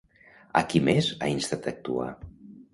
A 0.61 0.63
qui 0.71 0.81
més 0.87 1.11
ha 1.27 1.31
instat 1.35 1.71
a 1.71 1.73
actuar? 1.77 2.11